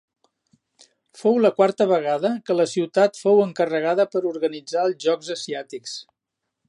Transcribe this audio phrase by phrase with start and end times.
[1.19, 5.95] Fou la quarta vegada que la ciutat fou encarregada per organitzar els Jocs Asiàtics.